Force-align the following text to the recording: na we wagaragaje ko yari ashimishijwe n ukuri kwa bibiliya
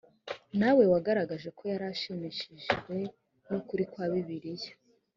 na 0.59 0.69
we 0.75 0.83
wagaragaje 0.93 1.49
ko 1.57 1.63
yari 1.71 1.85
ashimishijwe 1.93 2.95
n 3.47 3.51
ukuri 3.59 3.83
kwa 3.91 4.05
bibiliya 4.11 4.71